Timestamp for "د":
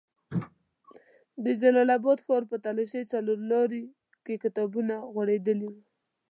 1.43-1.45